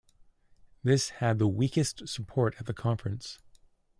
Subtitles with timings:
[0.83, 3.37] This had the weakest support at the conference.